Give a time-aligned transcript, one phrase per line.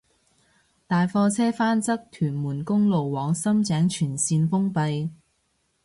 [0.87, 5.11] 大貨車翻側屯門公路往深井全綫封閉